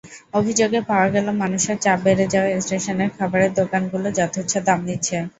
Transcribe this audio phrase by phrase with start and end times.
[0.33, 5.17] অভিযোগ পাওয়া গেল, মানুষের চাপ বেড়ে যাওয়ায় স্টেশনের খাবারের দোকানগুলো যথেচ্ছ দাম নিচ্ছে।